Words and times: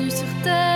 venu 0.00 0.10
sur 0.10 0.42
terre 0.42 0.69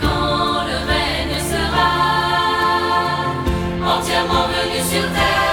Quand 0.00 0.58
le 0.70 0.76
règne 0.90 1.38
sera 1.52 1.92
entièrement 3.94 4.46
venu 4.48 4.78
sur 4.90 5.06
terre, 5.12 5.44